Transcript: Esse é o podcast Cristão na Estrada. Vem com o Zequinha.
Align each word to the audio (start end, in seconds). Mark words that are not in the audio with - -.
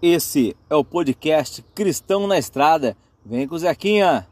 Esse 0.00 0.56
é 0.70 0.76
o 0.76 0.84
podcast 0.84 1.60
Cristão 1.74 2.28
na 2.28 2.38
Estrada. 2.38 2.96
Vem 3.26 3.48
com 3.48 3.56
o 3.56 3.58
Zequinha. 3.58 4.28